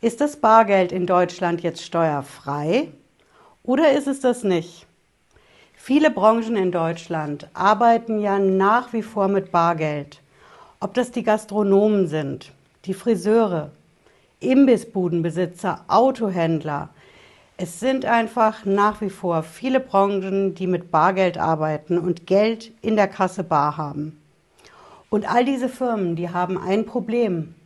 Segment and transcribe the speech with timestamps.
[0.00, 2.92] Ist das Bargeld in Deutschland jetzt steuerfrei
[3.64, 4.86] oder ist es das nicht?
[5.74, 10.20] Viele Branchen in Deutschland arbeiten ja nach wie vor mit Bargeld.
[10.78, 12.52] Ob das die Gastronomen sind,
[12.84, 13.72] die Friseure,
[14.38, 16.90] Imbissbudenbesitzer, Autohändler.
[17.56, 22.94] Es sind einfach nach wie vor viele Branchen, die mit Bargeld arbeiten und Geld in
[22.94, 24.16] der Kasse bar haben.
[25.10, 27.56] Und all diese Firmen, die haben ein Problem,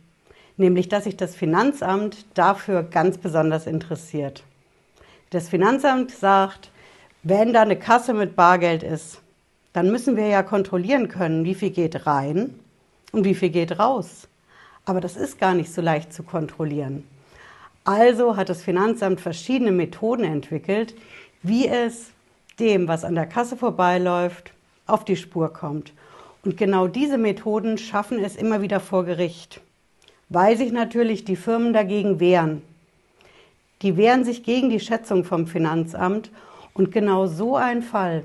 [0.57, 4.43] nämlich dass sich das Finanzamt dafür ganz besonders interessiert.
[5.29, 6.69] Das Finanzamt sagt,
[7.23, 9.21] wenn da eine Kasse mit Bargeld ist,
[9.71, 12.59] dann müssen wir ja kontrollieren können, wie viel geht rein
[13.11, 14.27] und wie viel geht raus.
[14.85, 17.07] Aber das ist gar nicht so leicht zu kontrollieren.
[17.85, 20.93] Also hat das Finanzamt verschiedene Methoden entwickelt,
[21.41, 22.11] wie es
[22.59, 24.53] dem, was an der Kasse vorbeiläuft,
[24.85, 25.93] auf die Spur kommt.
[26.45, 29.61] Und genau diese Methoden schaffen es immer wieder vor Gericht
[30.33, 32.63] weil sich natürlich die Firmen dagegen wehren.
[33.83, 36.31] Die wehren sich gegen die Schätzung vom Finanzamt
[36.73, 38.23] und genau so ein Fall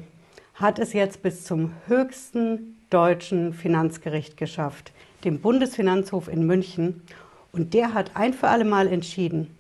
[0.54, 4.92] hat es jetzt bis zum höchsten deutschen Finanzgericht geschafft,
[5.24, 7.02] dem Bundesfinanzhof in München.
[7.52, 9.54] Und der hat ein für alle Mal entschieden,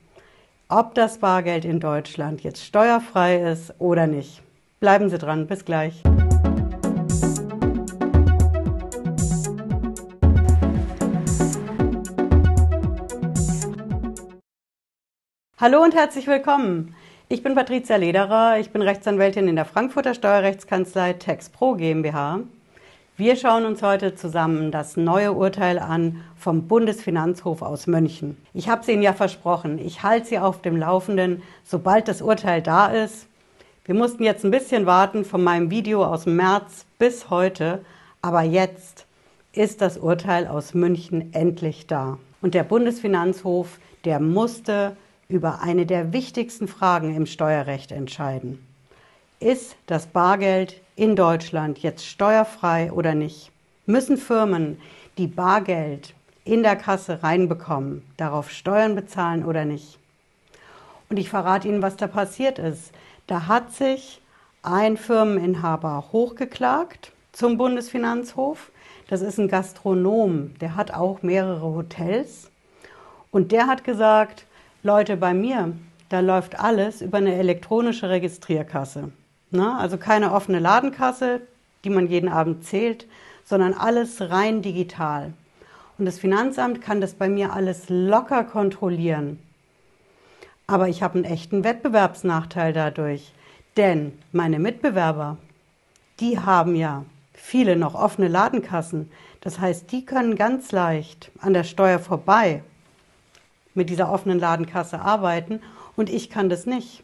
[0.68, 4.42] ob das Bargeld in Deutschland jetzt steuerfrei ist oder nicht.
[4.80, 6.02] Bleiben Sie dran, bis gleich.
[15.60, 16.94] Hallo und herzlich willkommen.
[17.28, 22.42] Ich bin Patricia Lederer, ich bin Rechtsanwältin in der Frankfurter Steuerrechtskanzlei TexPro GmbH.
[23.16, 28.36] Wir schauen uns heute zusammen das neue Urteil an vom Bundesfinanzhof aus München.
[28.54, 32.62] Ich habe es Ihnen ja versprochen, ich halte Sie auf dem Laufenden, sobald das Urteil
[32.62, 33.26] da ist.
[33.84, 37.84] Wir mussten jetzt ein bisschen warten von meinem Video aus März bis heute,
[38.22, 39.06] aber jetzt
[39.54, 42.16] ist das Urteil aus München endlich da.
[42.42, 44.96] Und der Bundesfinanzhof, der musste
[45.28, 48.66] über eine der wichtigsten Fragen im Steuerrecht entscheiden.
[49.40, 53.52] Ist das Bargeld in Deutschland jetzt steuerfrei oder nicht?
[53.84, 54.80] Müssen Firmen,
[55.18, 56.14] die Bargeld
[56.44, 59.98] in der Kasse reinbekommen, darauf Steuern bezahlen oder nicht?
[61.10, 62.92] Und ich verrate Ihnen, was da passiert ist.
[63.26, 64.22] Da hat sich
[64.62, 68.70] ein Firmeninhaber hochgeklagt zum Bundesfinanzhof.
[69.08, 72.50] Das ist ein Gastronom, der hat auch mehrere Hotels.
[73.30, 74.46] Und der hat gesagt,
[74.84, 75.72] Leute, bei mir,
[76.08, 79.10] da läuft alles über eine elektronische Registrierkasse.
[79.50, 79.76] Ne?
[79.76, 81.40] Also keine offene Ladenkasse,
[81.82, 83.08] die man jeden Abend zählt,
[83.44, 85.32] sondern alles rein digital.
[85.98, 89.40] Und das Finanzamt kann das bei mir alles locker kontrollieren.
[90.68, 93.32] Aber ich habe einen echten Wettbewerbsnachteil dadurch.
[93.76, 95.38] Denn meine Mitbewerber,
[96.20, 99.10] die haben ja viele noch offene Ladenkassen.
[99.40, 102.62] Das heißt, die können ganz leicht an der Steuer vorbei
[103.74, 105.60] mit dieser offenen Ladenkasse arbeiten
[105.96, 107.02] und ich kann das nicht.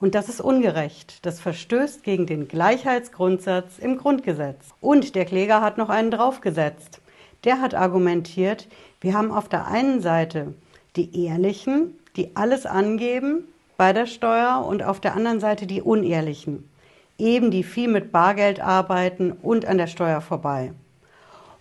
[0.00, 1.26] Und das ist ungerecht.
[1.26, 4.66] Das verstößt gegen den Gleichheitsgrundsatz im Grundgesetz.
[4.80, 7.00] Und der Kläger hat noch einen draufgesetzt.
[7.44, 8.68] Der hat argumentiert,
[9.00, 10.54] wir haben auf der einen Seite
[10.96, 13.44] die Ehrlichen, die alles angeben
[13.76, 16.68] bei der Steuer und auf der anderen Seite die Unehrlichen,
[17.16, 20.72] eben die viel mit Bargeld arbeiten und an der Steuer vorbei.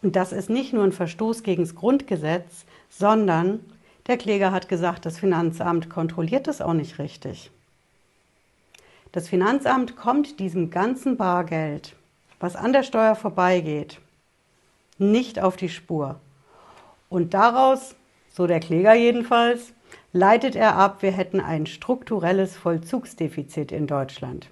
[0.02, 3.60] Und das ist nicht nur ein Verstoß gegen das Grundgesetz, sondern
[4.08, 7.52] der Kläger hat gesagt, das Finanzamt kontrolliert das auch nicht richtig.
[9.12, 11.96] Das Finanzamt kommt diesem ganzen Bargeld,
[12.40, 14.00] was an der Steuer vorbeigeht,
[14.98, 16.20] nicht auf die Spur.
[17.10, 17.96] Und daraus,
[18.30, 19.74] so der Kläger jedenfalls,
[20.14, 24.48] leitet er ab, wir hätten ein strukturelles Vollzugsdefizit in Deutschland.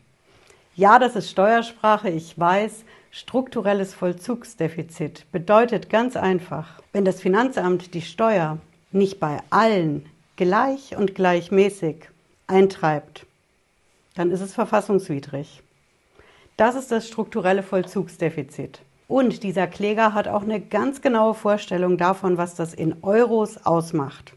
[0.76, 2.84] Ja, das ist Steuersprache, ich weiß.
[3.12, 8.58] Strukturelles Vollzugsdefizit bedeutet ganz einfach, wenn das Finanzamt die Steuer
[8.96, 12.10] nicht bei allen gleich und gleichmäßig
[12.48, 13.26] eintreibt,
[14.16, 15.62] dann ist es verfassungswidrig.
[16.58, 18.80] Das ist das strukturelle Vollzugsdefizit.
[19.08, 24.34] Und dieser Kläger hat auch eine ganz genaue Vorstellung davon, was das in Euros ausmacht.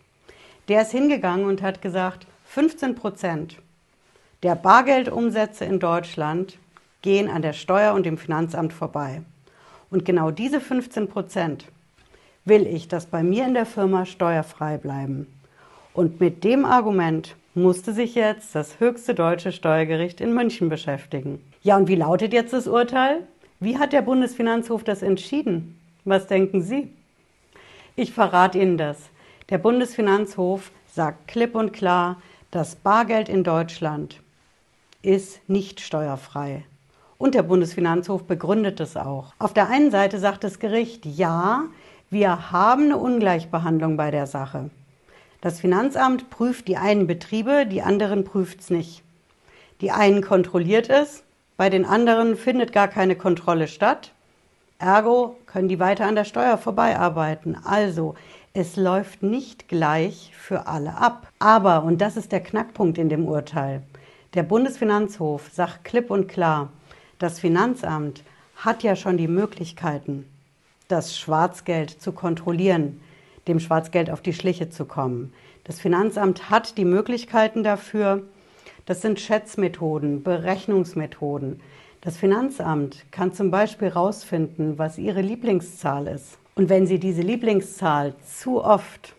[0.69, 3.57] Der ist hingegangen und hat gesagt, 15 Prozent
[4.43, 6.59] der Bargeldumsätze in Deutschland
[7.03, 9.23] gehen an der Steuer und dem Finanzamt vorbei.
[9.91, 11.67] Und genau diese 15 Prozent
[12.49, 15.27] will ich, dass bei mir in der Firma steuerfrei bleiben.
[15.95, 21.43] Und mit dem Argument musste sich jetzt das höchste deutsche Steuergericht in München beschäftigen.
[21.63, 23.27] Ja, und wie lautet jetzt das Urteil?
[23.61, 25.79] Wie hat der Bundesfinanzhof das entschieden?
[26.05, 26.93] Was denken Sie?
[27.97, 28.99] Ich verrate Ihnen das.
[29.51, 34.21] Der Bundesfinanzhof sagt klipp und klar, das Bargeld in Deutschland
[35.03, 36.65] ist nicht steuerfrei.
[37.19, 39.35] Und der Bundesfinanzhof begründet es auch.
[39.41, 41.65] Auf der einen Seite sagt das Gericht, ja,
[42.11, 44.71] wir haben eine Ungleichbehandlung bei der Sache.
[45.41, 49.03] Das Finanzamt prüft die einen Betriebe, die anderen prüft es nicht.
[49.81, 51.23] Die einen kontrolliert es,
[51.57, 54.13] bei den anderen findet gar keine Kontrolle statt.
[54.79, 57.57] Ergo können die weiter an der Steuer vorbeiarbeiten.
[57.65, 58.15] Also,
[58.55, 61.29] es läuft nicht gleich für alle ab.
[61.39, 63.83] Aber, und das ist der Knackpunkt in dem Urteil,
[64.35, 66.71] der Bundesfinanzhof sagt klipp und klar,
[67.19, 68.23] das Finanzamt
[68.57, 70.27] hat ja schon die Möglichkeiten,
[70.89, 73.01] das Schwarzgeld zu kontrollieren,
[73.47, 75.33] dem Schwarzgeld auf die Schliche zu kommen.
[75.65, 78.23] Das Finanzamt hat die Möglichkeiten dafür.
[78.87, 81.61] Das sind Schätzmethoden, Berechnungsmethoden.
[82.01, 86.39] Das Finanzamt kann zum Beispiel herausfinden, was Ihre Lieblingszahl ist.
[86.55, 89.15] Und wenn Sie diese Lieblingszahl zu oft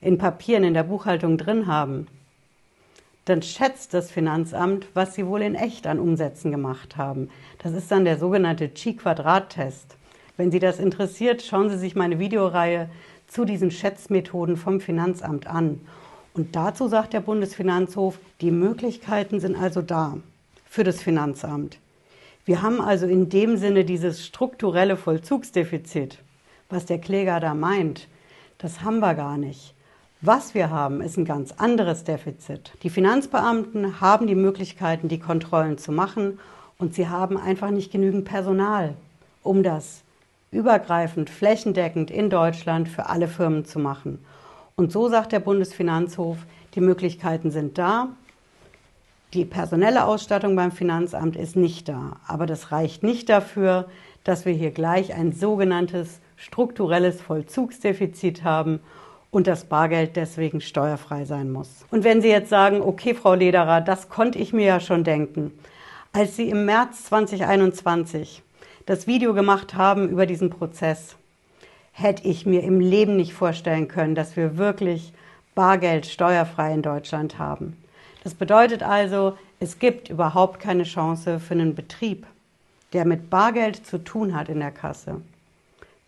[0.00, 2.08] in Papieren in der Buchhaltung drin haben,
[3.24, 7.28] dann schätzt das Finanzamt, was Sie wohl in echt an Umsätzen gemacht haben.
[7.58, 9.96] Das ist dann der sogenannte Chi-Quadrat-Test.
[10.36, 12.90] Wenn Sie das interessiert, schauen Sie sich meine Videoreihe
[13.26, 15.80] zu diesen Schätzmethoden vom Finanzamt an.
[16.34, 20.18] Und dazu sagt der Bundesfinanzhof, die Möglichkeiten sind also da
[20.68, 21.78] für das Finanzamt.
[22.44, 26.18] Wir haben also in dem Sinne dieses strukturelle Vollzugsdefizit,
[26.68, 28.06] was der Kläger da meint,
[28.58, 29.74] das haben wir gar nicht.
[30.20, 32.72] Was wir haben, ist ein ganz anderes Defizit.
[32.82, 36.38] Die Finanzbeamten haben die Möglichkeiten, die Kontrollen zu machen
[36.78, 38.94] und sie haben einfach nicht genügend Personal,
[39.42, 40.02] um das
[40.56, 44.18] übergreifend, flächendeckend in Deutschland für alle Firmen zu machen.
[44.74, 46.38] Und so sagt der Bundesfinanzhof,
[46.74, 48.08] die Möglichkeiten sind da.
[49.34, 52.16] Die personelle Ausstattung beim Finanzamt ist nicht da.
[52.26, 53.86] Aber das reicht nicht dafür,
[54.24, 58.80] dass wir hier gleich ein sogenanntes strukturelles Vollzugsdefizit haben
[59.30, 61.84] und das Bargeld deswegen steuerfrei sein muss.
[61.90, 65.52] Und wenn Sie jetzt sagen, okay, Frau Lederer, das konnte ich mir ja schon denken.
[66.12, 68.42] Als Sie im März 2021
[68.86, 71.16] das Video gemacht haben über diesen Prozess,
[71.92, 75.12] hätte ich mir im Leben nicht vorstellen können, dass wir wirklich
[75.54, 77.76] Bargeld steuerfrei in Deutschland haben.
[78.22, 82.26] Das bedeutet also, es gibt überhaupt keine Chance für einen Betrieb,
[82.92, 85.20] der mit Bargeld zu tun hat in der Kasse,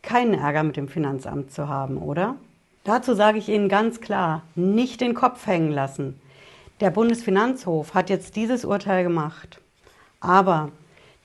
[0.03, 2.37] keinen Ärger mit dem Finanzamt zu haben, oder?
[2.85, 6.21] Dazu sage ich Ihnen ganz klar, nicht den Kopf hängen lassen.
[6.81, 9.61] Der Bundesfinanzhof hat jetzt dieses Urteil gemacht.
[10.21, 10.71] Aber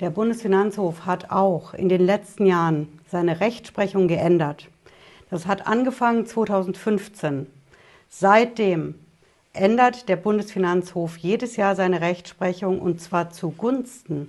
[0.03, 4.67] der Bundesfinanzhof hat auch in den letzten Jahren seine Rechtsprechung geändert.
[5.29, 7.47] Das hat angefangen 2015.
[8.09, 8.95] Seitdem
[9.53, 14.27] ändert der Bundesfinanzhof jedes Jahr seine Rechtsprechung und zwar zugunsten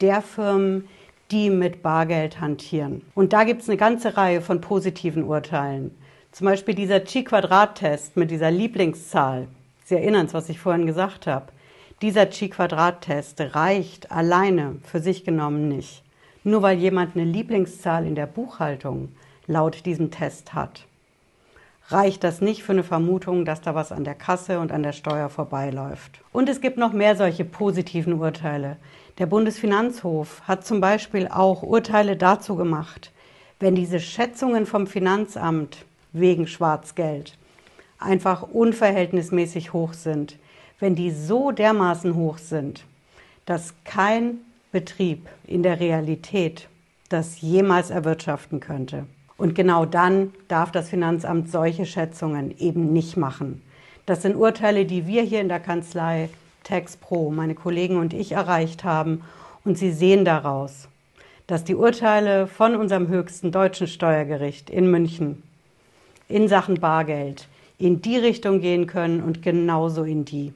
[0.00, 0.86] der Firmen,
[1.32, 3.02] die mit Bargeld hantieren.
[3.16, 5.90] Und da gibt es eine ganze Reihe von positiven Urteilen.
[6.30, 9.48] Zum Beispiel dieser Chi-Quadrat-Test mit dieser Lieblingszahl.
[9.84, 11.46] Sie erinnern es, was ich vorhin gesagt habe.
[12.00, 16.04] Dieser Chi-Quadrat-Test reicht alleine für sich genommen nicht.
[16.44, 19.08] Nur weil jemand eine Lieblingszahl in der Buchhaltung
[19.48, 20.84] laut diesem Test hat,
[21.88, 24.92] reicht das nicht für eine Vermutung, dass da was an der Kasse und an der
[24.92, 26.20] Steuer vorbeiläuft.
[26.32, 28.76] Und es gibt noch mehr solche positiven Urteile.
[29.18, 33.10] Der Bundesfinanzhof hat zum Beispiel auch Urteile dazu gemacht,
[33.58, 37.36] wenn diese Schätzungen vom Finanzamt wegen Schwarzgeld
[37.98, 40.38] einfach unverhältnismäßig hoch sind,
[40.80, 42.84] wenn die so dermaßen hoch sind,
[43.46, 44.38] dass kein
[44.72, 46.68] Betrieb in der Realität
[47.08, 49.06] das jemals erwirtschaften könnte.
[49.36, 53.62] Und genau dann darf das Finanzamt solche Schätzungen eben nicht machen.
[54.04, 56.28] Das sind Urteile, die wir hier in der Kanzlei
[56.64, 59.22] TaxPro, meine Kollegen und ich erreicht haben.
[59.64, 60.88] Und Sie sehen daraus,
[61.46, 65.42] dass die Urteile von unserem höchsten deutschen Steuergericht in München
[66.28, 70.52] in Sachen Bargeld in die Richtung gehen können und genauso in die.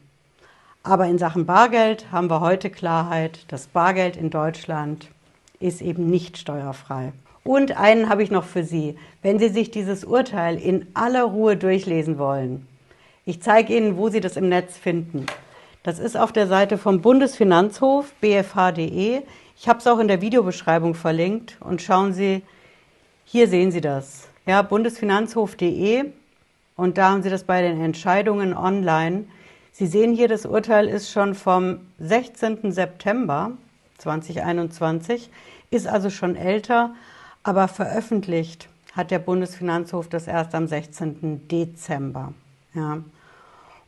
[0.83, 5.09] Aber in Sachen Bargeld haben wir heute Klarheit, das Bargeld in Deutschland
[5.61, 7.13] ist eben nicht steuerfrei.
[7.45, 11.57] Und einen habe ich noch für Sie, wenn Sie sich dieses Urteil in aller Ruhe
[11.57, 12.67] durchlesen wollen.
[13.25, 15.27] Ich zeige Ihnen, wo Sie das im Netz finden.
[15.85, 19.23] Das ist auf der Seite vom Bundesfinanzhof, bfh.de.
[19.57, 22.43] Ich habe es auch in der Videobeschreibung verlinkt und schauen Sie,
[23.25, 26.07] hier sehen Sie das ja, bundesfinanzhof.de
[26.77, 29.25] und da haben Sie das bei den Entscheidungen online.
[29.73, 32.73] Sie sehen hier, das Urteil ist schon vom 16.
[32.73, 33.53] September
[33.99, 35.31] 2021,
[35.71, 36.95] ist also schon älter,
[37.43, 41.49] aber veröffentlicht hat der Bundesfinanzhof das erst am 16.
[41.49, 42.35] Dezember.
[42.75, 43.03] Ja.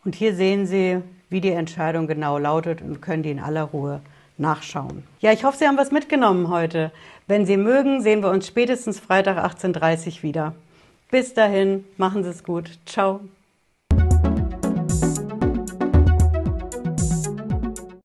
[0.04, 4.00] Und hier sehen Sie, wie die Entscheidung genau lautet und können die in aller Ruhe
[4.38, 5.04] nachschauen.
[5.20, 6.90] Ja, ich hoffe, Sie haben was mitgenommen heute.
[7.26, 10.54] Wenn Sie mögen, sehen wir uns spätestens Freitag 18.30 Uhr wieder.
[11.10, 12.78] Bis dahin, machen Sie es gut.
[12.86, 13.20] Ciao.